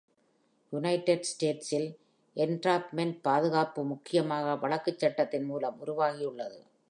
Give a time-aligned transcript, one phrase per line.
[0.73, 1.89] United ஸ்டேட்ஸில்
[2.35, 6.59] entrapment பாதுகாப்பு முக்கியமாக வழக்குச் சட்டத்தின் மூலம் உருவாகியுள்ளது.